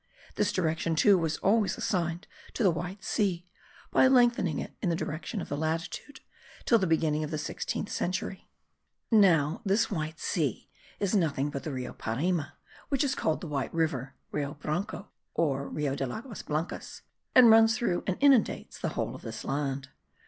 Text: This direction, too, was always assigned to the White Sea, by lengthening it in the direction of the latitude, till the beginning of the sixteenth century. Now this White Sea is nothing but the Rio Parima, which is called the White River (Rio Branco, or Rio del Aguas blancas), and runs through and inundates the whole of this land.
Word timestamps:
This 0.33 0.51
direction, 0.51 0.95
too, 0.95 1.15
was 1.15 1.37
always 1.37 1.77
assigned 1.77 2.25
to 2.55 2.63
the 2.63 2.71
White 2.71 3.03
Sea, 3.03 3.47
by 3.91 4.07
lengthening 4.07 4.57
it 4.57 4.73
in 4.81 4.89
the 4.89 4.95
direction 4.95 5.41
of 5.41 5.47
the 5.49 5.55
latitude, 5.55 6.21
till 6.65 6.79
the 6.79 6.87
beginning 6.87 7.23
of 7.23 7.29
the 7.29 7.37
sixteenth 7.37 7.91
century. 7.91 8.49
Now 9.11 9.61
this 9.63 9.91
White 9.91 10.19
Sea 10.19 10.71
is 10.99 11.13
nothing 11.13 11.51
but 11.51 11.61
the 11.61 11.71
Rio 11.71 11.93
Parima, 11.93 12.53
which 12.89 13.03
is 13.03 13.13
called 13.13 13.41
the 13.41 13.47
White 13.47 13.71
River 13.75 14.15
(Rio 14.31 14.55
Branco, 14.55 15.11
or 15.35 15.69
Rio 15.69 15.93
del 15.93 16.11
Aguas 16.13 16.41
blancas), 16.41 17.03
and 17.35 17.51
runs 17.51 17.77
through 17.77 18.03
and 18.07 18.17
inundates 18.21 18.79
the 18.79 18.89
whole 18.97 19.13
of 19.13 19.21
this 19.21 19.45
land. 19.45 19.89